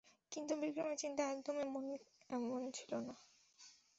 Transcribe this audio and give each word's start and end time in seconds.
কিন্তু 0.31 0.53
বিক্রমের 0.61 0.97
চিন্তা 0.97 1.21
একদমই 1.25 1.95
এমন 2.29 2.61
ছিল 2.71 2.91
না। 3.07 3.15